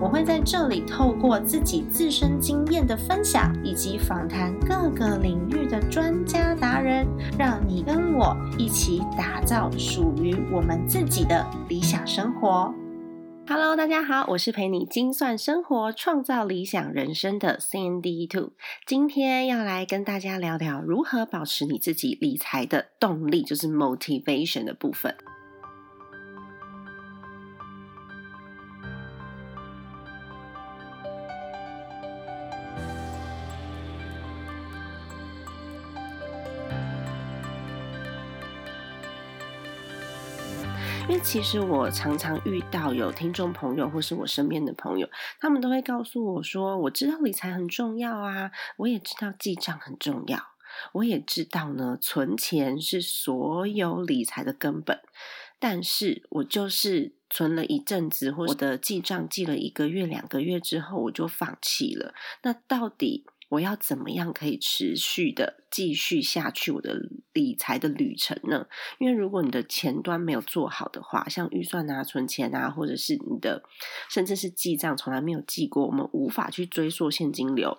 [0.00, 7.06] 我会在这里透过自己自身经验的分享，以及访谈各个领域的专家达人，
[7.38, 12.74] 让你跟我一起打造属于我们自己的理想生活。
[13.46, 18.52] Hello，大家好，我是陪你精算生活、创造理想人生的 Sandy Two。
[18.86, 25.14] 今天要来跟大家聊聊如何保持你自己理财的动力，就是 motivation 的部分。
[41.06, 45.06] 因为其实我常常遇到有听众朋友或是我身边的朋友，
[45.38, 50.40] 他们都会告诉我说：“我知道理财很重要啊，我也知道记账很重要，
[50.92, 54.98] 我也知道呢，存钱是所有理财的根本。
[55.58, 62.14] 但是我就是存了一阵子，或者我的记账记了一个月、两个月之后，我就放弃了。
[62.42, 68.66] 那到底？”我要怎么样可以持续的继续下去我的理财的旅程呢？
[68.98, 73.62] 因为如果你的前端没有做好的话，像预算啊、存钱啊，或者是你的
[74.10, 77.76] 甚至是记账从来没有记过，我们无法去追溯现金流。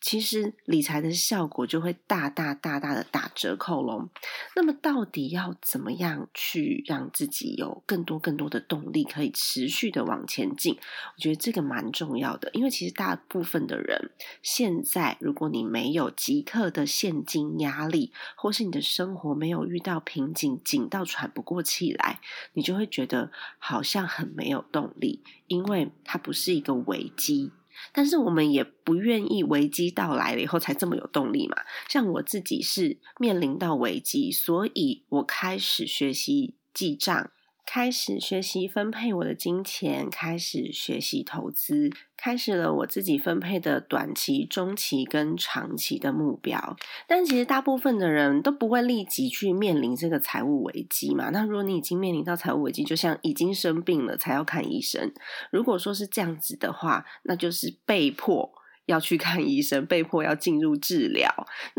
[0.00, 4.08] 其实理财的效果就会大大大大的打折扣喽。
[4.56, 10.74] 那么到底要怎么样去让自己有更多更多的动力，可以持续的往前进？
[10.74, 14.10] 我觉得这个蛮重要的，因为其实大部分的人
[14.42, 22.20] 现在，如果你没有即刻的现金压力，或是你的生活没有遇到瓶颈，紧到喘不过气来，
[22.54, 27.52] 你就会觉得好像很没有动力，因为它不是一个危机。
[27.92, 31.56] 但是我们也不愿意危机到来了以后才这么有动力嘛。
[31.88, 37.30] 像我自己是面临到危机，所以我开始学习记账。
[37.72, 46.76] 开始学习分配我的金钱，开始学习投资，开始了我自己分配的短期、中期跟长期的目标。
[47.06, 51.30] 但其实大部分的人都不会立即去面临这个财务危机嘛。
[51.30, 55.12] 那如果你已经面临到财务危机，就像已经生病了才要看医生。
[55.52, 58.50] 如果说是这样子的话，那就是被迫。
[58.86, 61.28] 要去看医生，被迫要进入治疗。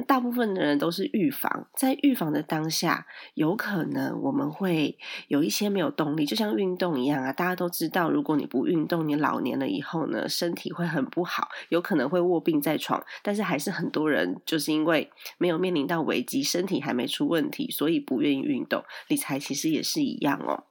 [0.07, 4.97] 大部分的人都是预防，在预防的当下，有可能我们会
[5.27, 7.33] 有一些没有动力，就像运动一样啊。
[7.33, 13.03] 大家都知道，如果你不运动，你老年了以后呢，身体会很不好，有可能会卧病在床。
[13.21, 18.83] 但是还是很多人就是因为没有面临到危机，身体还没出问题，所以不愿意运动。
[19.07, 20.65] 理财其实也是一样哦。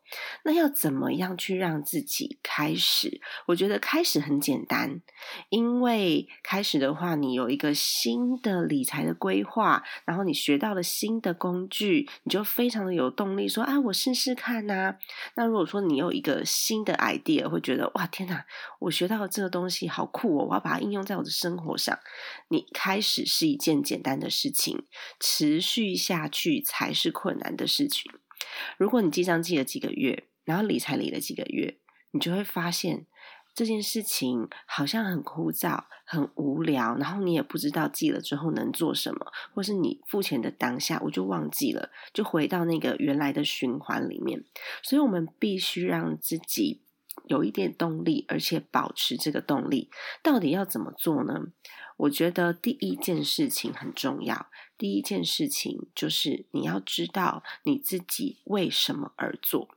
[0.44, 3.20] 那要怎么样去让自己开始？
[3.46, 5.00] 我觉得开始很简单，
[5.48, 14.96] 因为开始的话，你有一个新的理财的规划，然后你学到了新的工具，你就非常的有动力，说：“啊，我试试看呐。”
[15.36, 18.44] 那如果说你有一个新的 idea，会觉得：“哇，天哪，
[18.80, 20.46] 我学到了这个东西好酷哦！
[20.48, 21.98] 我要把它应用在我的生活上。”
[22.48, 24.84] 你开始是一件简单的事情，
[25.20, 28.10] 持续下去才是困难的事情。
[28.76, 31.78] 如果你记账记了几个月，然后理财理了几个月，
[32.12, 33.06] 你就会发现
[33.54, 44.44] 这件事情好像很枯燥、很无聊，然后你也不知道记了之后能做什么，或是你付钱的当下我就忘记了，就回到那个原来的循环里面。
[44.82, 46.80] 所以，我们必须让自己
[47.26, 49.90] 有一点动力，而且保持这个动力。
[50.22, 51.48] 到底要怎么做呢？
[51.98, 54.46] 我觉得第一件事情很重要。
[54.80, 59.68] 第一件事情就是你要知道你自己为什么而做。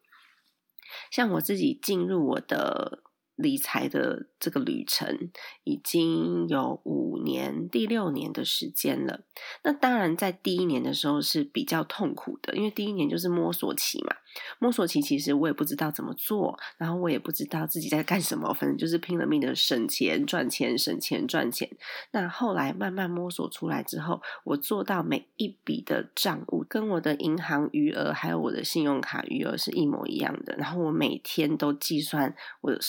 [1.12, 3.04] 像我自己进入我的
[3.36, 5.30] 理财的这个旅程，
[5.66, 9.26] 已经有五年、第六年的时间了。
[9.64, 14.16] 那当然，在第一年的时候是比较痛苦的，因为第一年就是摸索期嘛。
[14.60, 21.70] 摸索期，其实我也不知道怎么做，然后我也不知道自己在干什么，反正就是拼了命的省钱、赚钱、省钱、赚钱。
[22.12, 32.80] 那后来慢慢摸索出来之后，我做到每一笔的账务跟我的银行余额还有我的信用卡余额是一模一样的，然后我每天都计算我的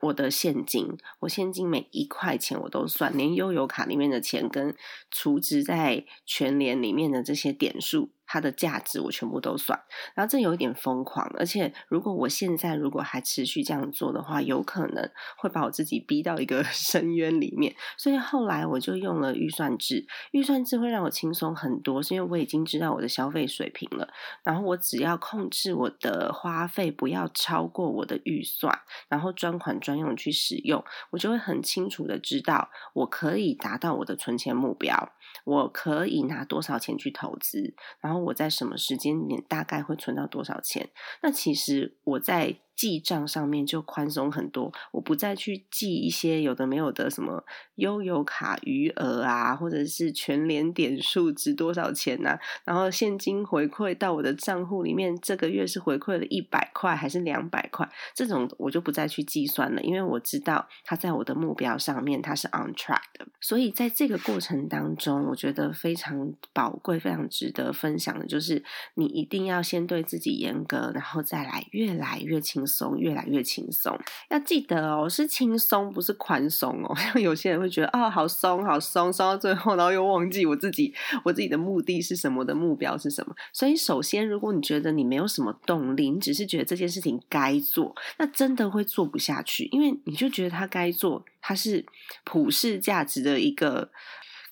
[0.00, 4.74] 我的现金，我现金每一块钱我都算，连悠游卡里面的钱跟
[5.10, 8.10] 储值在全联里面的这些点数。
[8.32, 9.78] 它的价值我全部都算，
[10.14, 15.06] 然后这有一点疯狂，而且如果我现在如果还持续这样做的话，有可能
[15.36, 17.76] 会把我自己逼到一个 深渊里面。
[17.98, 24.08] 所以后来我就用了预算制，预算制会让我轻松很多，是因为我已经知道我的消费水平了，
[24.42, 28.80] 然后我只要控制我的花费不要超过我的预算，
[29.10, 35.12] 然后专款专用去使用，我就会很清楚的知道我可以达到我的存钱目标。
[35.44, 40.90] 我可以拿多少钱去投资，然后我在什么时间点大概会存到多少钱？
[41.22, 42.58] 那其实我在。
[42.74, 57.88] 记账上面就宽松很多，我不再去记一些有的没有的什么悠游卡余额啊，或者是全联点数值多少钱呐，然后现金回馈到我的账户里面，这个月是回馈了一百块还是两百块？
[58.14, 63.26] 这种我就不再去计算了，因为我知道它在我的目标上面它是 on track 的。
[63.40, 68.64] 所以在这个过程当中，我觉得非常宝贵、非常值得分享的，就是
[68.94, 72.61] 你一定要先对自己严格，然后再来越来越轻。
[72.66, 73.98] 松，越来越轻松。
[74.28, 76.94] 要记得哦，是轻松，不是宽松哦。
[76.96, 80.94] 像 有些人会觉得，哦，好松，好松，松到最后，然后又忘记我自己，
[81.24, 83.34] 我自己的目的是什么，的目标是什么。
[83.52, 91.84] 所以，首先，如果你觉得你没有什么动力，你只是觉得这件事情该做，那真的会做不下去，因为你就觉得它该做，它是
[92.24, 93.90] 普世价值的一个。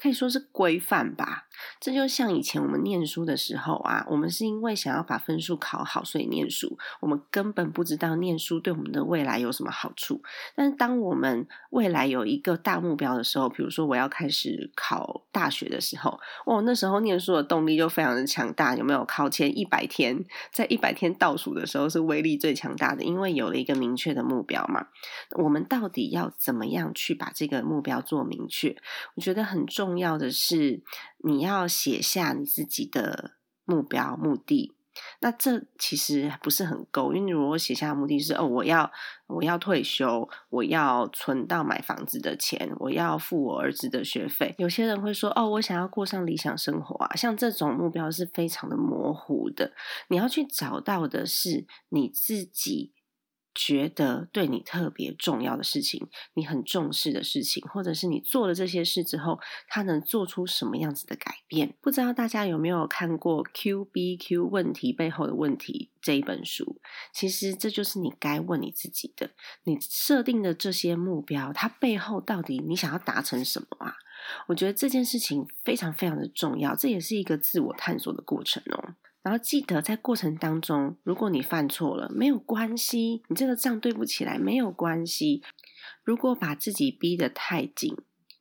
[0.03, 1.45] 可以说是规范吧，
[1.81, 10.23] 这就像以前我们念书的时候啊，我们是因为想要把分数考好，所以念书，我们根本不知道念书对我们的未来有什么好处。
[10.55, 18.77] 但是当我们未来有一个大目标的时候，比如说我要开始考大学的时候，哦，那时候念书的动力就非常的强大。
[18.77, 20.23] 有没有考前一百天，
[20.53, 24.89] 在一百天倒数的时候是威力最强大的，因为有了一个明确的目标嘛。
[25.39, 28.77] 我们到底要怎么样去把这个目标做明确？
[29.15, 29.67] 我觉得很。
[29.71, 30.83] 重要的是，
[31.25, 33.33] 你要写下你自己的
[33.65, 34.75] 目标、目的。
[35.21, 38.91] 那这其实不是很够，因为如果写下目的是哦，我要
[39.29, 44.55] 我要退休，我要存到买房子的钱，我要付我儿子的学费。
[44.59, 49.73] 有些人会说哦，我想要过上理想生活啊，像这种目标是非常的模糊的。
[50.09, 52.93] 你要去找到的是你自己。
[53.55, 61.75] 觉得对你特别重要的事情，你很重视的事情，或者是你做了这些事之后，它能做出什么样子的改变？
[61.81, 66.81] 不知道大家有没有看过《Q B Q 问题背后的问题》这一本书？
[67.13, 69.31] 其实这就是你该问你自己的：
[69.65, 73.95] 你设定的这些目标，它背后到底你想要达成什么啊？
[74.49, 78.95] 我觉得这件事情非常非常的重要，这也是一个自我探索的过程哦。
[79.23, 85.43] 然后记得在过程当中，如果你犯错了，没有关系，你这个账对不起来没有关系。
[86.03, 87.95] 如果把自己逼得太紧，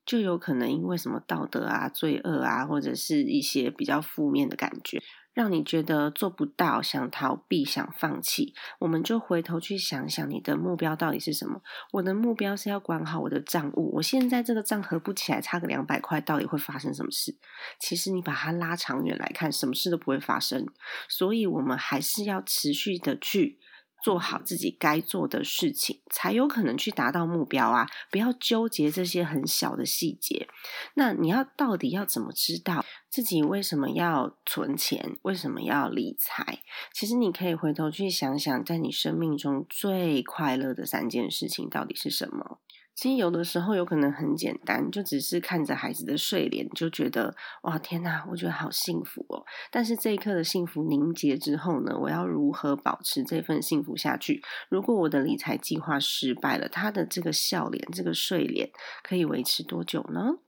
[0.06, 5.02] 就有可能因为什么道德啊、罪恶啊，或者是一些比较负面的感觉。
[5.34, 11.62] 让你觉得做不到，想逃避，想放弃，我们就回头去想想你的目标到底是什么。
[11.92, 17.38] 我的目标是要管好我的账务，我现在这个账合不起来，差个两百块，到底会发生什么事？
[17.80, 20.66] 其实你把它拉长远来看，什么事都不会发生。
[21.08, 23.60] 所以，我们还是要持续的去。
[24.04, 27.88] 做好自己该做的事情，才有可能去达到目标啊！
[28.12, 30.48] 不要纠结这些很小的细节。
[30.96, 36.60] 那你要到底要怎么知道自己为什么要存钱，为什么要理财？
[36.94, 42.60] 其实你可以回头去想想，在你生命中最快乐的三件事情到底是什么。
[43.00, 49.46] 其实有的时候有可能很简单，就只是看着孩子的睡脸，就觉得哇天哪，我觉得好幸福哦。
[49.72, 54.44] 但是这一刻的幸福凝结之后呢，我要如何保持这份幸福下去？
[54.68, 58.70] 如果我的理财计划失败了，他的这个笑脸、这个睡脸
[59.02, 60.40] 可以维持多久呢？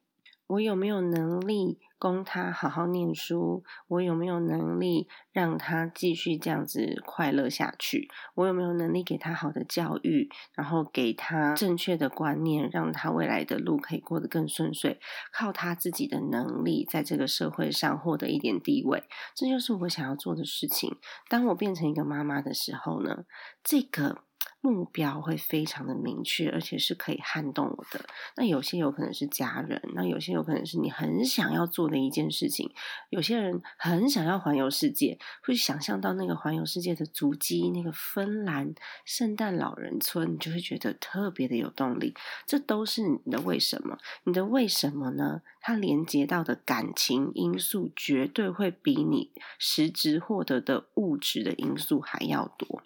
[0.48, 1.80] 我有没有能力？
[2.02, 8.10] 供他好好念书，我有没有能力让他继续这样子快乐下去？
[8.34, 15.00] 我有没有能力给他好的教育，然后给他正确的观念，让他未来的路可以过得更顺遂？
[15.32, 19.04] 靠他自己的能力，在这个社会上获得一点地位，
[19.36, 20.98] 这就是我想要做的事情。
[21.30, 23.26] 当我变成一个妈妈的时候呢，
[23.64, 24.24] 这个。
[24.62, 28.06] 目标会非常的明确，而且是可以撼动我的。
[28.38, 32.72] 那有些有可能是家人，那有些有可能是你很想要做的一件事情。
[33.10, 42.14] 有些人很想要环游世界，会想象到那个环游世界的足迹，那个芬兰圣诞老人村，你就会觉得特别的有动力。
[42.46, 43.98] 这都是你的为什么？
[44.26, 45.42] 你的为什么呢？
[45.60, 52.84] 它连接到的感情因素，绝对会比你实质获得的物质的因素还要多。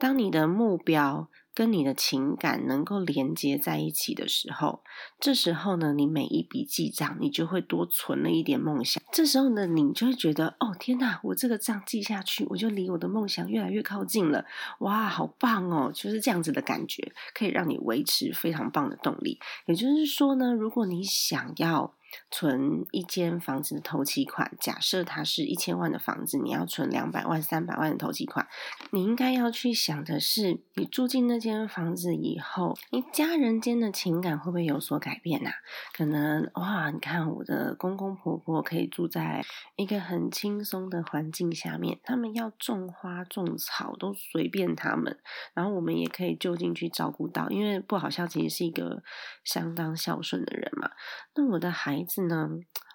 [0.00, 4.82] 当你的目标跟你的情感能够连接在一起的时候，
[5.20, 9.02] 这时候呢，你每一笔记账，你就会多存了一点梦想。
[9.12, 14.46] 这时候呢，你就会觉得，哦，天哪，我这个账记下去，我就离我的梦想越来越靠近了。
[14.78, 15.92] 哇，好棒哦！
[15.94, 19.38] 就是这样子的感觉，可以让你维持非常棒的动力。
[19.66, 21.92] 也就是说呢，如果你想要。
[22.30, 28.48] 存一间房子的头期款，假设它是一千万的房子，你要存两百万、三百万的头期款，
[28.90, 35.50] 你应该要去想的是，你住进那间房子以后，你家人间的情感会不会有所改变呐？
[35.92, 39.44] 可能哇，你看我的公公婆婆可以住在
[39.76, 45.18] 一个很轻松的环境下面，他们要种花种草都随便他们，
[45.54, 49.02] 然后我们也可以就近去照顾到，因为不好笑其实是一个
[49.44, 50.90] 相当孝顺的人嘛。
[51.34, 52.48] 那我的孩孩子呢？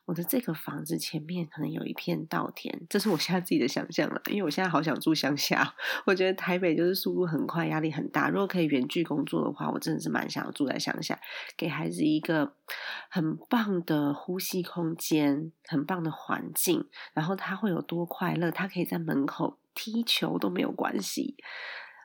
[0.05, 4.19] 我的这个房子前面可能有一片稻田，这是我现在自己的想象了。
[4.27, 8.29] 因为我现在好想住乡下， 我觉得台北就是速度很快，压力很大。
[8.29, 11.19] 如果可以远距工作的话，我真的是蛮想要住在乡下，
[11.55, 12.53] 给孩子一个
[13.09, 16.87] 很棒的呼吸空间，很棒的环境。
[17.13, 18.51] 然后他会有多快乐？
[18.51, 21.35] 他可以在门口踢球都没有关系。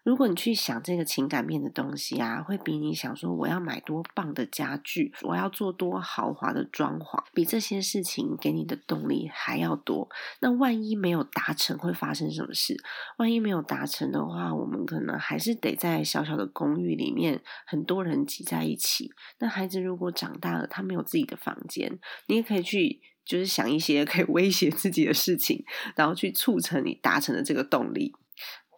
[0.02, 10.09] 如果你去想这个情感面的东西啊，会比你想说我要买多棒的家具，我要做多豪华的装潢，比这些事情给你的动力还要多。
[10.40, 12.76] 那万一没有达成，会发生什么事？
[13.19, 19.12] 万一没有达成的话，我们可能还是得在小小的公寓里面，很多人挤在一起。
[19.38, 25.64] 那孩子如果长大了，他没有自己的房间，你也可以去，就是想一些可以威胁自己的事情，
[25.95, 28.14] 然后去促成你达成的这个动力。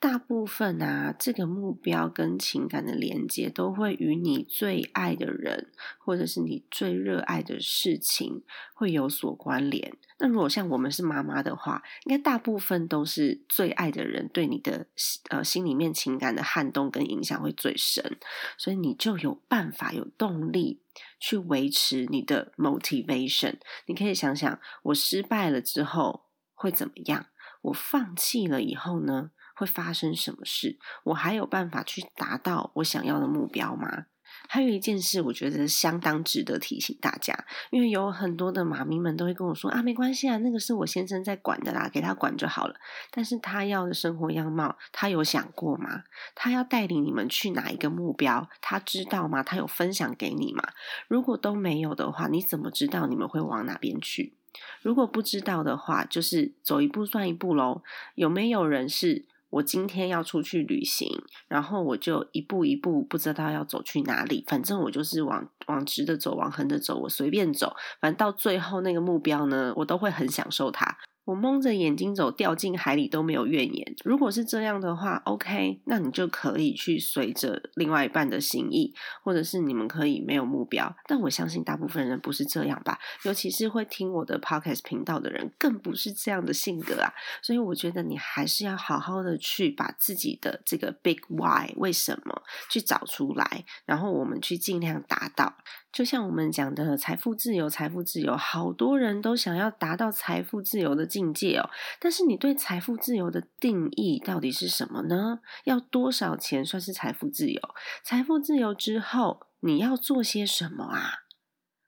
[0.02, 8.42] 大部分啊，这个目标跟情感的连接都会与你最爱的人，或者是你最热爱的事情
[8.74, 9.96] 会有所关联。
[10.18, 14.88] 那如果像我们是妈妈的话，应该大部分都是最爱的人对你的
[15.28, 18.18] 呃心里面情感的撼动跟影响会最深，
[18.58, 20.82] 所以你就有办法有动力
[21.20, 23.58] 去维持你的 motivation。
[23.86, 27.26] 你可以想想，我失败了之后会怎么样？
[27.62, 29.30] 我放弃了以后呢？
[29.62, 30.76] 会发生什么事？
[31.04, 34.06] 我还有办法去达到我想要的目标吗？
[34.48, 42.74] 还有一件事，我觉得相当值得提醒大家，因为有很多的妈咪们都会跟我说啊，没关系啊，那个是我先生在管的啦，给他管就好了。
[43.12, 46.02] 但是他要的生活样貌，他有想过吗？
[46.34, 48.48] 他要带领你们去哪一个目标？
[48.60, 49.44] 他知道吗？
[49.44, 50.64] 他有分享给你吗？
[51.06, 54.34] 如果都没有的话，你怎么知道你们会往哪边去？
[54.82, 57.82] 如果不知道的话，就是走一步算一步喽。
[58.16, 59.26] 有没有人是？
[59.52, 61.06] 我今天要出去旅行，
[61.46, 70.96] 然后我就一步一步不知道要走去哪里，反正我就是往往直的走，往横的走，我随便走，反正到最后那个目标呢，我都会很享受它。
[71.24, 73.94] 我蒙着眼睛走，掉进海里都没有怨言。
[74.04, 80.94] 如果是这样的话，OK，那你就可以去随着另外一半的心意，或者是你们可以没有目标。
[81.06, 87.12] 但我相信大部分人不是这样吧，尤其是会听我的 Podcast 频道的人，更不是这样的性格啊。
[87.40, 95.54] 所以我觉得你还是要好好的去把自己的这个 Big Why 为什么去找出来，然后我们去尽量达到。
[95.92, 101.68] 就像我们讲的财富自由，财富自由，好多人都想要达到财富自由的境界哦。
[102.00, 105.40] 但是你对财富自由的定义到底是什么呢？
[105.64, 107.60] 要多少钱算是财富自由？
[108.02, 111.24] 财富自由之后你要做些什么啊？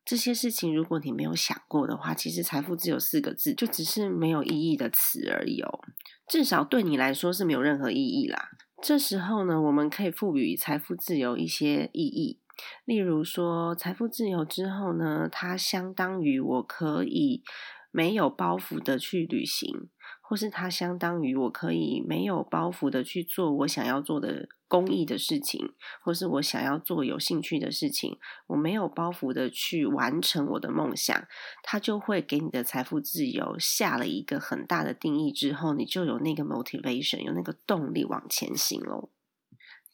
[0.05, 5.81] 这些事情如果你没有想过的话，其实财富自由四个字就只是没有意义的词而已哦。
[6.29, 8.51] 至少对你来说是没有任何意义啦。
[8.83, 12.41] 这时候呢，我们可以赋予财富自由一些意义。
[12.85, 17.43] 例如说，财富自由之后呢，它相当于我可以
[17.91, 19.89] 没有包袱的去旅行，
[20.21, 28.19] 或是它相当于我可以没有包袱的去做我想要做的公益的事情，或是我想要做有兴趣的事情，
[28.49, 31.27] 我没有包袱的去完成我的梦想，
[31.63, 39.11] 它就会给你的财富自由下了一个很大的定义之后，你就有那个 motivation，有那个动力往前行喽。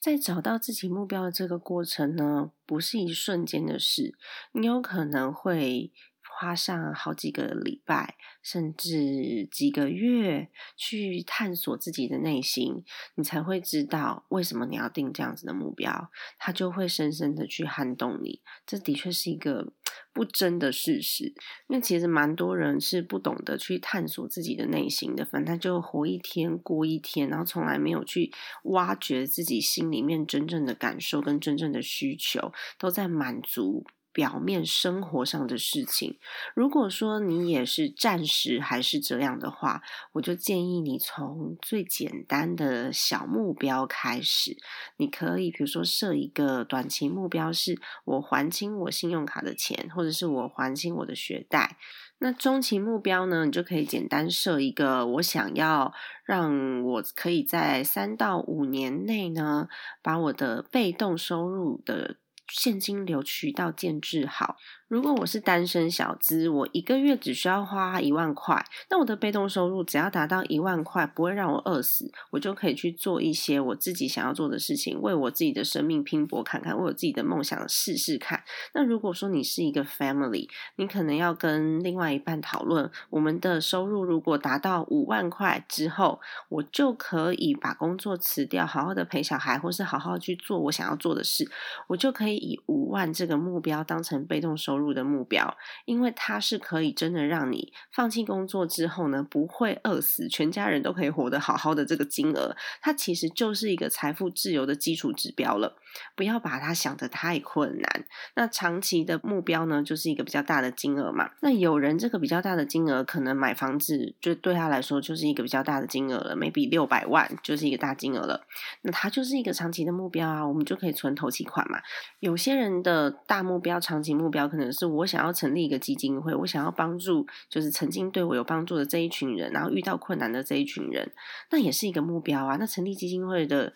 [0.01, 4.15] 在找到自己目标的这个过程呢，不是一瞬间的事，
[4.53, 5.93] 你有可能会
[6.41, 12.83] 花上好几个礼拜，甚至几个月去探索自己的内心，
[13.17, 18.41] 你才会知道为什么你要定这样子的目标，它就会深深的去撼动你。
[18.65, 19.75] 这的确是一个。
[20.13, 21.27] 不争的事实，
[21.69, 28.33] 因为其实蛮多人是不懂得去探索自己的内心的，反正就活一天过一天，然后从来没有去
[28.65, 36.19] 挖掘自己心里面真正的感受跟真正的需求，都在满足表面生活上的事情。
[36.55, 44.57] 如果说你也是暂时还是这样的话，我就建议你从最简单的小目标开始。
[44.97, 51.77] 你可以比如说设一个短期目标，是我还清我信用卡的钱，或者是我还清我的学贷。
[52.23, 53.47] 那中期目标呢？
[53.47, 59.69] 你就可以简单设一个，我想要让我可以在三到五年内呢，
[60.03, 62.17] 把我的被动收入的
[62.51, 64.57] 现金流渠道建制好。
[64.91, 78.43] 如果我是单身小资，我一个月只需要花一万块，那我的被动收入只要达到一万块，不会让我饿死，我就可以去做一些我自己想要做的事情，为我自己的生命拼搏看看，为我自己的梦想试试看。
[78.75, 86.19] 那如果说你是一个 family，你可能要跟另外一半讨论，我们的收入如果达到五万块之后，
[86.49, 91.49] 我就可以把工作辞掉，好好的陪小孩，或是好好去做我想要做的事，
[91.87, 94.80] 我就可以以五万这个目标当成被动收入。
[94.81, 101.85] 入的目标，因为它是可以真的让你放弃工作之后呢，不会饿死，全家人都可以活得好好的。
[101.85, 105.77] 这个金额，它其实就是一个财富自由的基础指标了。
[106.15, 108.05] 不要把它想得太困难。
[108.37, 111.31] 那长期的目标呢，就是一个比较大的金额嘛。
[111.43, 118.47] 那有人这个比较大的金额，可能买房子就对他来说就是一个比较大的金额了，maybe 六百万就是一个大金额了。
[118.83, 121.81] 那它就是一个长期的目标啊，我们就可以存头期款嘛。
[122.21, 131.13] 有些人的大目标、长期目标，可能是我想要成立一个基金会，我想要帮助就是曾经对我有帮助的这一群人，然后遇到困难的这一群人，
[131.51, 132.57] 那也是一个目标啊。
[132.57, 133.73] 那成立基金会的。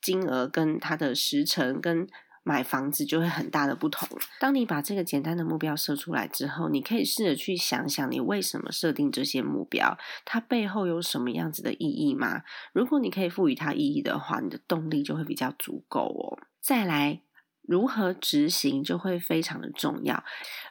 [0.00, 2.06] 金额跟它的时程跟
[2.44, 4.08] 买房子就会很大的不同。
[4.38, 9.98] 当你把这个简单的目标设出来之后，你可以试着去想想，你为什么设定这些目标？
[10.24, 12.42] 它背后有什么样子的意义吗？
[12.72, 16.38] 如果你可以赋予它意义的话，你的动力就会比较足够哦。
[16.60, 17.22] 再来。
[17.68, 20.24] 如何执行就会非常的重要，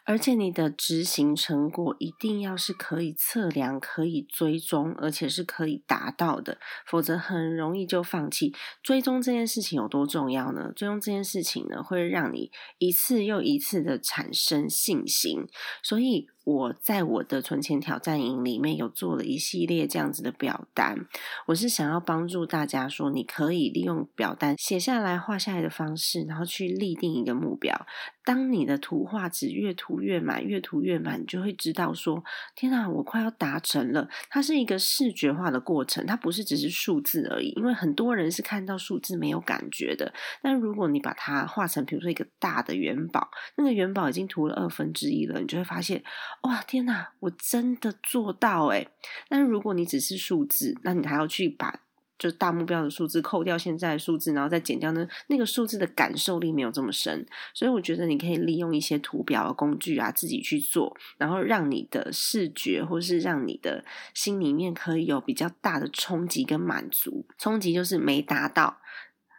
[0.04, 8.51] 而且你的执行成果一定要是可以测量、可以追踪，而且是可以达到的，否则很容易就放弃。
[8.82, 10.74] 追踪这件事情有多重要呢？
[10.75, 15.48] 追踪这件事情呢，会让你一次又一次的产生信心，
[15.84, 16.27] 所以。
[16.48, 21.06] 我在我的存钱挑战营里面有做了一系列这样子的表单，
[21.48, 27.86] 我是想要帮助大家说，你可以利用表单写下来、画下来的方式，然后去立定一个目标。
[28.24, 32.24] 当你的图画纸越涂越满，越涂越满，你就会知道说，
[32.56, 34.08] 天哪，我快要达成了。
[34.30, 37.50] 它是一个视觉化的过程，它不是只是数字而已。
[37.58, 46.04] 因为很多人是看到数字没有感觉的，但如果你把它画成，比如说一个大的元宝，那个元宝已经涂了二分之一了，你就会发现，
[46.43, 48.88] 哇，天哪，我真的做到诶
[49.28, 51.82] 但如果你只是数字，那你还要去把。
[52.19, 55.08] 就大目标的数字扣掉现在的数字，然后再减掉呢？
[55.28, 57.23] 那个数字的感受力没有这么深，
[57.54, 67.28] 所以我觉得你可以利用一些图表的工具啊，自己去做，然后让你的视觉或是让你的心里面可以有比较大的冲击跟满足。
[67.38, 68.80] 冲击就是没达到，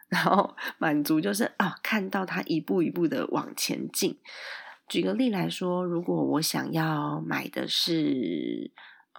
[0.07, 4.17] 然后满足就是啊，看到它一步一步的往前进。
[4.89, 8.71] 举个例来说，如果我想要买的是。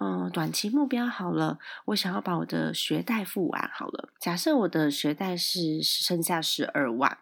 [0.03, 4.09] 嗯，短期目标好了，我想要把我的学贷付完好了。
[4.19, 7.19] 假设我的学贷是剩下十二万。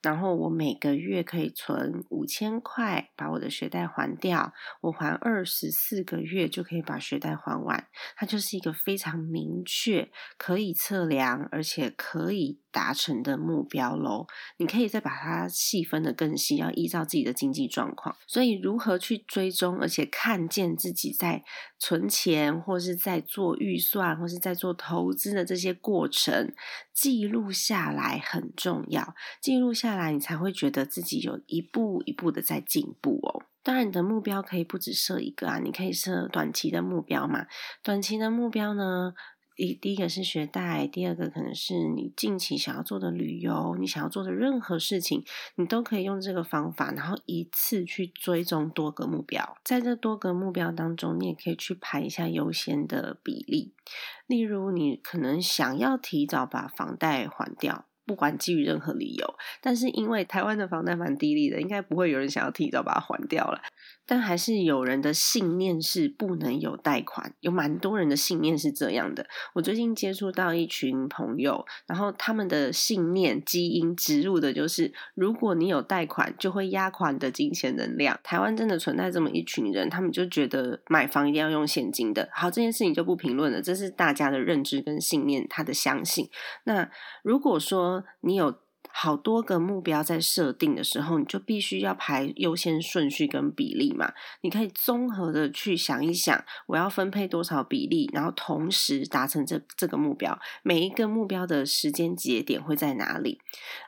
[0.00, 4.54] 然后我每个月可以存五千块，把我的学贷还掉。
[4.80, 7.86] 我还二十四个月就可以把学贷还完。
[8.16, 14.28] 它就是一个非常明确、可以测量，而且可以达成的目标喽。
[14.58, 18.14] 你可以再把它细分的更细，要依照自己的经济状况。
[18.28, 21.42] 所以，如何去追踪，而且看见自己在
[21.76, 26.54] 存钱，或是在做预算，或是在做投资的这些过程，
[26.94, 29.16] 记录下来很重要。
[29.40, 29.88] 记录下。
[29.88, 33.42] 来，你才会觉得自己有一步一步的在进步哦。
[33.62, 37.46] 当然，你的目标可以不止设一个啊，你可以设短期的目标嘛。
[37.82, 39.14] 短期的目标呢，
[39.58, 45.24] 第第一个是学贷，第二个可能是你近期想要做的旅游，你想要做的任何事情，
[45.56, 49.58] 你都可以用这个方法，然后一次去追踪多个目标。
[49.64, 53.74] 在这多个目标当中，你也可以去排一下优先的比例。
[54.28, 57.86] 例如，你可能想要提早把房贷还掉。
[58.06, 63.60] 不管基于任何理由，但是因为台湾的房贷蛮低利的，应该不会有人想要提早把它还掉了。
[64.08, 69.26] 但还是有人的信念是不能有贷款，有蛮多人的信念是这样的。
[69.52, 78.18] 我最近接触到一群朋友，然后他们的信念基因植入的就是，如果你有贷款，就会压垮你的金钱能量。
[78.24, 82.30] 台湾真的存在这么一群人，他们就觉得买房一定要用现金的。
[82.32, 86.30] 好，这件事情就不评论了，这是大家的认知跟信念，他的相信。
[86.64, 86.90] 那
[87.22, 88.56] 如果说你有。
[88.90, 94.12] 好多个目标在设定的时候，你就必须要排优先顺序跟比例嘛。
[94.40, 100.36] 你可以综合的去想一想，我要分配多少比例，然后同时达成这这个目标。
[100.62, 103.40] 每一个目标的时间节点会在哪里？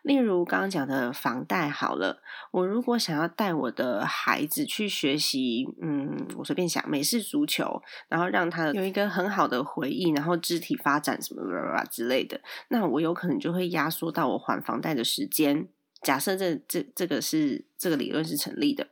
[0.03, 2.23] 例如刚刚讲的房贷好了，
[2.53, 11.43] 我如果想要带我的孩子去学习，嗯，我随便想美式足球，然后让他有一个很好的回忆，然后肢体发展什么
[11.91, 15.05] 之类的，那我有可能就会压缩到我还房贷的。
[15.05, 15.67] 时间
[16.03, 18.89] 假设这这这个是这个理论是成立的，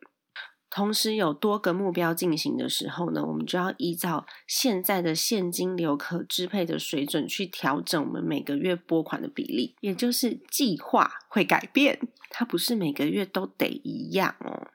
[0.68, 11.98] 同时有多个目标进行的时候呢，我们就要依照现在的现金流可支配的水准去调整我们每个月拨款的比例，也就是计划会改变，
[12.30, 14.68] 它不是每个月都得一样哦。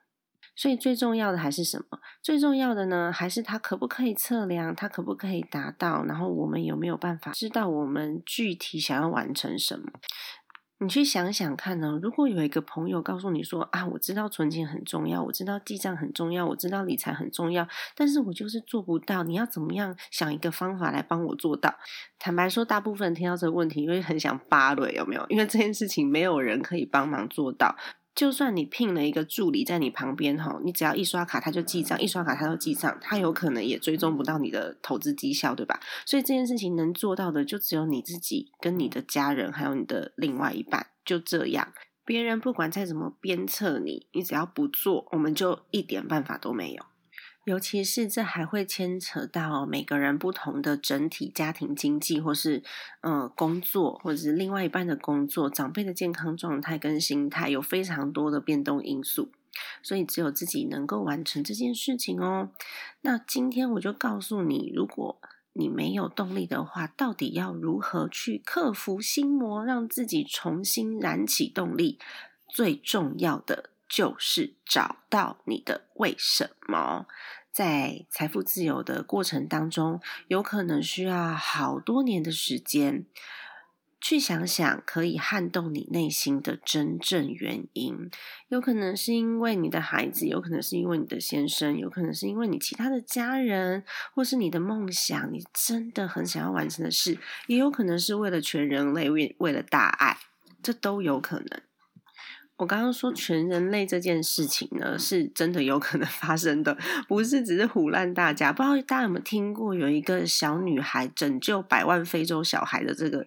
[0.55, 1.99] 所以最重要的还是什么？
[2.21, 9.91] 最重要的呢，还是它可不可以测量，它可不可以达到，然后我们有没有办法知道我们具体想要完成什么？
[10.83, 11.97] 你去想想看呢？
[12.01, 17.65] 如果有一个朋友告诉你说啊，我知道存钱很重要，我知道记账很重要，我知道理财很重要，
[17.95, 19.23] 但是我就是做不到。
[19.23, 21.73] 你要怎么样想一个方法来帮我做到？
[22.19, 25.25] 坦白说，大部分听到这个问题，因为很想扒了，有没有？
[25.29, 27.77] 因为这件事情没有人可以帮忙做到。
[28.15, 35.79] 就算你聘了一个助理在你旁边哈，你只要一刷卡他就记账，一刷卡他就记账，他有可能也追踪不到你的投资绩效，对吧？
[36.05, 41.73] 所以这件事情能做到的就只有你自己、跟你的家人，还有你的另外一半，就这样。
[42.05, 46.85] 别人不管再怎么鞭策你，你只要不做，我们就一点办法都没有。
[47.45, 52.63] 尤其是这还会牵扯到每个人不同的整体家庭经济，或是
[53.01, 59.29] 呃工作，或者是另外一半的工作，长辈的健康状态跟心态，有非常多的变动因素，
[59.81, 62.51] 所以只有自己能够完成这件事情哦。
[63.01, 65.19] 那今天我就告诉你，如果
[65.51, 71.99] 你没有动力的话，到底要如何去克服心魔，让自己重新燃起动力？
[72.47, 73.71] 最重要的。
[73.93, 77.05] 就是找到你的为什么，
[77.51, 83.05] 在财富自由的过程当中，有可能需要好多年的时间，
[84.01, 88.09] 去想想可以撼动你内心的真正原因。
[88.47, 93.83] 有可能是因为你的孩子，有可能是因为你的先生，有可能是因为你其他的家人，
[94.15, 100.17] 或是你的梦想，你真的很想要完成的事，也有可能是为了全人类，为为了大爱，
[100.63, 101.61] 这都有可能。
[102.57, 108.53] 我刚刚说全人类这件事情呢，是真的有可能发生的，不是只是唬烂大家。
[108.53, 113.25] 不知道大家有没有听过有一个小女孩拯救百万非洲小孩的这个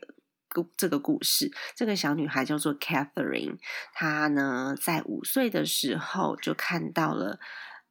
[0.48, 1.50] 故这个故事？
[1.74, 3.58] 这个小女孩叫做 Catherine，
[3.92, 7.38] 她呢在五岁的时候就看到了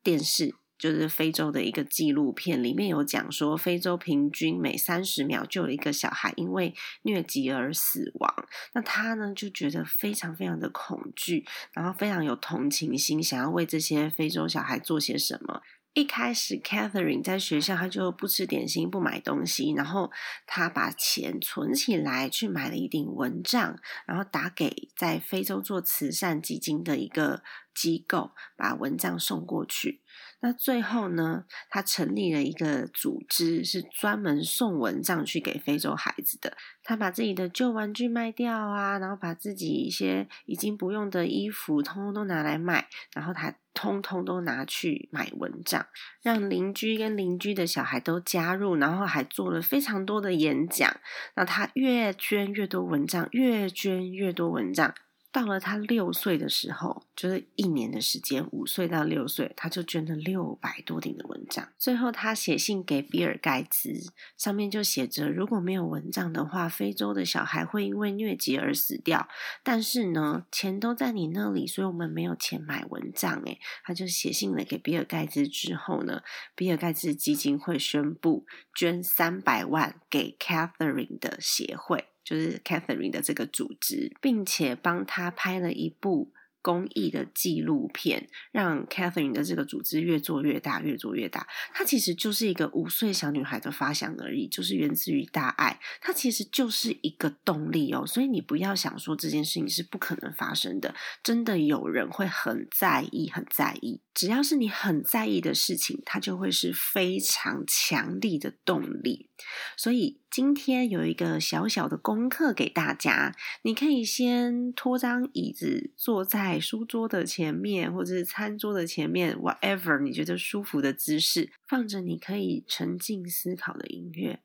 [0.02, 0.56] 电视。
[0.78, 8.48] 就是非洲的一个纪录片，里面有讲说，非洲平均每三十秒就有一个小孩因为疟疾而死亡。
[8.74, 15.62] 那他呢就觉得非常非常的恐惧，然后非常有同情心，想要为这些非洲小孩做些什么。
[15.94, 20.12] 一开始，Catherine 在学校，他就不吃点心，不买东西，然后
[20.46, 30.02] 他把钱存起来，去买了一顶蚊帐，然后打给在非洲做慈善基金的一个机构，把蚊帐送过去。
[30.46, 36.56] 那最后呢，他成立了一个组织，是专门送蚊帐去给非洲孩子的。
[36.84, 45.84] 他把自己的旧玩具卖掉啊，然后把自己一些已经不用的衣服，通通都拿来卖，然后他通通都拿去买蚊帐，
[46.22, 50.96] 让邻居跟邻居的小孩都加入，然后还做了非常多的演讲。
[51.34, 54.94] 那他越捐越多蚊帐，越捐越多蚊帐。
[55.36, 61.68] 到了他六岁的时候，就是一年的时间，五岁到六岁，他就捐了六百多顶的蚊帐。
[61.78, 69.28] 最后，他写信给比尔盖茨，上面就写着：如果没有蚊帐的话，非洲的小孩会因为疟疾而死掉。
[69.62, 73.42] 但是呢，钱都在你那里，所以我们没有钱买蚊帐。
[73.42, 76.22] 诶，他就写信了给比尔盖茨之后呢，
[76.56, 82.15] 比尔盖茨基金会宣布捐三百万给 Catherine 的协会。
[82.26, 91.48] 就是 Catherine 的这个组织，并且帮他拍了一部公益的纪录片，让 Catherine 的这个组织越做越大，越做越大。
[91.72, 95.80] 它其实就是一个五岁小女孩的发想而已，就是源自于大爱。
[96.02, 104.02] 它其实就是一个动力哦，所以你不要想说这件事情是不可能发生的，真的有人会很在意，很在意。
[104.16, 109.30] 只要是你很在意的事情，它就会是非常强力的动力。
[109.78, 124.40] 所以今天有一个小小的功课给大家，你可以先拖张椅子坐在书桌的前面，或者是餐桌的前面，whatever 你觉得舒服的姿势，放着你可以沉浸思考的音乐，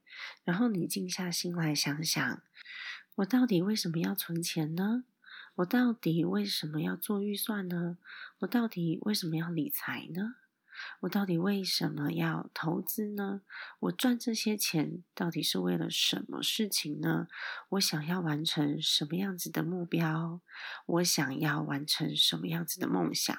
[0.44, 2.42] 然后你静下心来想想，
[3.16, 5.04] 我到底为什么要存钱呢？
[5.56, 7.98] 我到底为什么要做预算呢？
[8.40, 10.36] 我到底为什么要理财呢？
[11.00, 13.42] 我到底为什么要投资呢？
[13.80, 17.28] 我赚这些钱到底是为了什么事情呢？
[17.70, 20.40] 我想要完成什么样子的目标？
[20.86, 23.36] 我想要完成什么样子的梦想？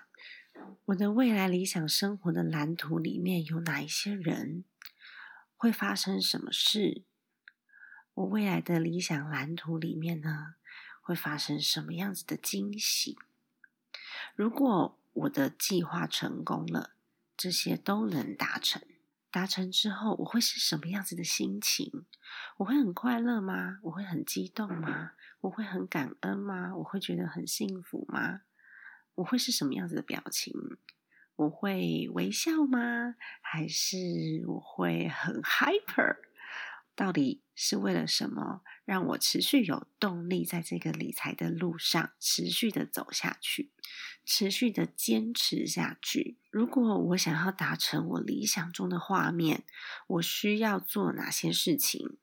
[0.85, 4.63] 我的未来理想生活的蓝图里面有哪一些人？
[5.55, 7.03] 会发生什么事？
[8.13, 10.55] 我未来的理想蓝图里面呢？
[11.01, 13.17] 会发生什么样子的惊喜？
[14.35, 16.91] 如果我的计划成功了，
[17.41, 18.83] 这些都能达成。
[19.31, 22.05] 达成之后，我会是什么样子的心情？
[22.57, 23.79] 我会很快乐吗？
[23.81, 25.13] 我会很激动吗？
[25.39, 26.75] 我会很感恩吗？
[26.75, 28.41] 我会觉得很幸福吗？
[29.15, 30.53] 我会是什么样子的表情？
[31.35, 33.15] 我会微笑吗？
[33.41, 33.97] 还是
[34.47, 36.17] 我会很 hyper？
[37.01, 43.71] 到底是为了什么让我持续有动力在这个理财的路上持续的走下去，
[44.23, 46.37] 持续的坚持下去？
[46.51, 49.63] 如果我想要达成我理想中的画面，
[50.05, 52.19] 我需要做哪些事情？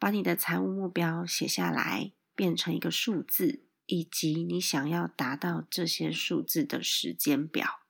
[0.00, 7.83] 把你的财务目标写下来，变成一个数字，以及你想要达到这些数字的时间表。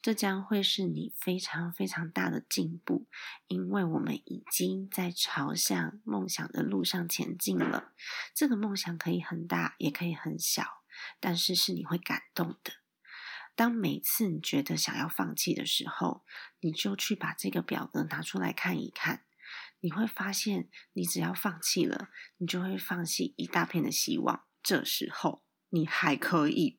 [0.00, 3.08] 这将会是你非常非常大的进步，
[3.48, 7.92] 因为我们已经在朝向梦想的路上前进了。
[8.32, 10.84] 这个梦想可以很大，也可以很小，
[11.18, 12.74] 但是是你会感动的。
[13.56, 16.24] 当每次你觉得想要放弃的时候，
[16.60, 19.24] 你就去把这个表格拿出来看一看，
[19.80, 24.44] 你会发现，你只要放弃了，你就会放弃一大片的希望。
[24.62, 26.78] 这时候，你还可以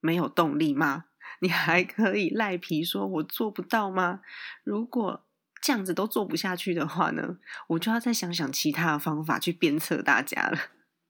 [0.00, 1.04] 没有动力吗？
[1.40, 4.20] 你还可以赖皮说我做不到吗？
[4.64, 5.24] 如果
[5.60, 10.58] 这样子都做不下去的话呢，我就要再想想其他的方法去鞭策大家了。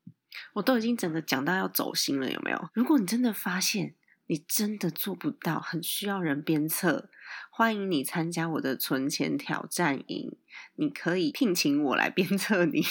[0.54, 2.70] 我都已经整个讲到要走心了，有没有？
[2.72, 3.94] 如果你真的发现
[4.26, 7.10] 你真的做不到，很需要人鞭策，
[7.50, 10.36] 欢迎你参加我的存钱挑战营。
[10.74, 12.82] 你可以聘请我来鞭策你。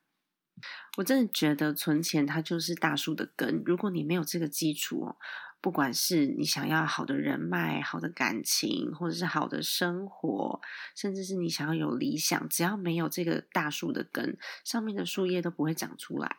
[0.98, 5.16] 我真的觉得存钱它就是大树的根，如果你没有这个基础哦。
[5.66, 10.60] 不管是你想要好的人脉、好的感情，或者是好的生活，
[10.94, 16.36] 甚至是你想要有理想，只要没有这个大树的根，上面的树叶都不会长出来。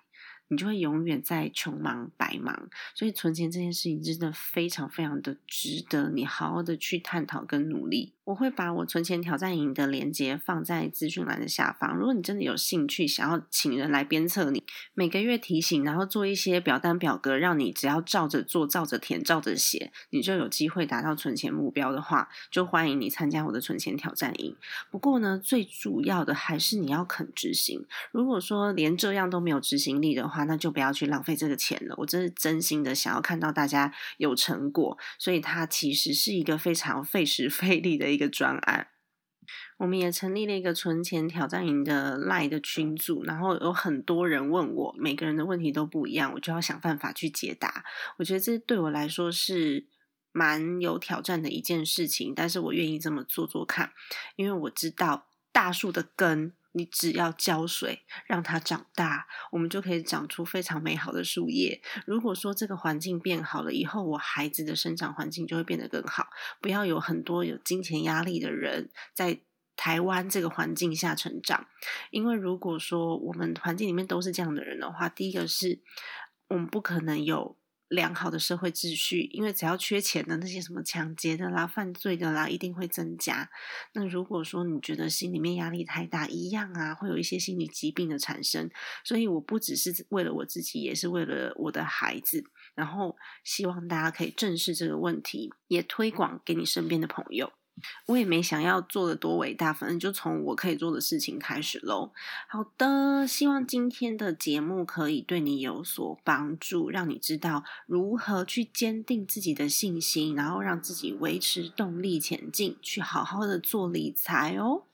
[0.50, 8.14] 你就会永远在穷忙白忙，所以存钱这件事情真的非常非常的值得你好好的去探讨跟努力。
[8.26, 14.62] 我会把我存钱挑战营的链接放在资讯栏的下方，如果你真的有兴趣，想要请人来鞭策你，
[14.94, 24.54] 每个月提醒，然后做一些表单表格，让你只要照着做、照着填、照着写，你就有机会达到存钱目标的话，就欢迎你参加我的存钱挑战营。
[24.92, 27.86] 不过呢，最主要的还是你要肯执行。
[28.12, 31.96] 如果说连这样都没有执行力的话，那就不要去浪费这个钱了。
[31.98, 38.88] 我真是真心的想要看到大家有成果，所以它其实是一个非常费时费力的一个专案。
[39.78, 47.86] 我们也成立了一个存钱挑战营的赖的群组，然后有很多人问我，每个人的问题都不一样，我就要想办法去解答。
[48.18, 49.86] 我觉得这对我来说是
[50.32, 53.92] 蛮有挑战的一件事情，但是我愿意这么做做看，
[54.36, 56.54] 因为我知道大树的根。
[56.78, 61.82] 你只要浇水，让它长大，我们就可以长出非常美好的树叶。
[62.06, 66.28] 如果说这个环境变好了以后，我孩子的生长环境就会变得更好。
[66.62, 69.40] 不要有很多有金钱压力的人在
[69.76, 71.68] 台湾这个环境下成长，
[72.12, 75.82] 因为如果说我们环境里面都是这样的人的话，第一个是
[76.48, 77.57] 我们不可能有。
[77.90, 83.50] 良好的社会秩序，因为只要缺钱的那些什么抢劫的啦、犯罪的啦，一定会增加。
[83.94, 88.70] 那如果说你觉得心里面压力太大，一样啊，会有一些心理疾病的产生。
[89.04, 92.44] 所以我不只是为了我自己，也是为了我的孩子。
[92.76, 97.52] 然后希望大家可以正视这个问题，也推广给你身边的朋友。
[98.08, 102.12] 我也没想要做的多伟大，反正就从我可以做的事情开始喽。
[102.48, 114.87] 好的，希望今天的节目可以对你有所帮助，让你知道如何去坚定自己的信心，然后让自己维持动力前进，去好好的做理财哦。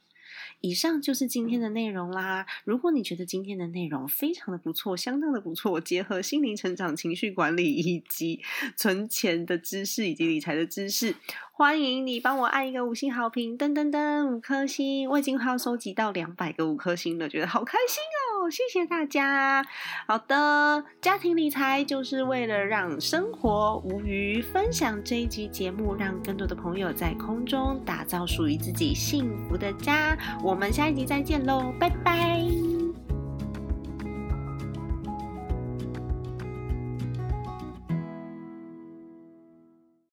[0.65, 2.45] 以上就是今天的内容啦。
[2.63, 8.41] 如果你觉得今天的内容非常的不错，相当的不错，结合心灵成长、情绪管理以及
[8.77, 11.13] 存钱的知识以及理财的知识。
[11.51, 15.09] 欢迎你帮我按一个五星好评，噔噔噔，五颗星！
[15.09, 19.65] 我已经快要收集到两百个五颗星了，觉得好开心啊谢谢大家。
[20.07, 24.41] 好的，家庭理财就是为了让生活无余。
[24.41, 30.17] 分享这一集节目，让更多的朋友在空中打造属于自己幸福的家。
[30.43, 32.82] 我们下一集再见喽，拜拜。